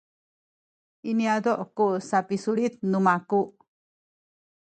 [1.09, 3.41] iniyu ku sapisulit nu maku